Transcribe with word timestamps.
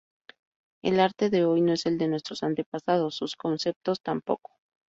El 0.81 0.99
arte 0.99 1.29
de 1.29 1.45
hoy 1.45 1.61
no 1.61 1.73
es 1.73 1.85
el 1.85 1.99
de 1.99 2.07
nuestros 2.07 2.41
antepasados; 2.41 3.13
sus 3.13 3.35
conceptos 3.35 4.01
tampoco. 4.01 4.53